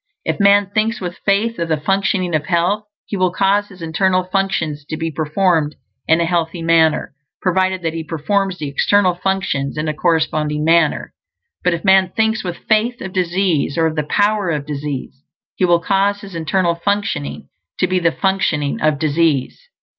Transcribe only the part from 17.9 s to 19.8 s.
the functioning of disease.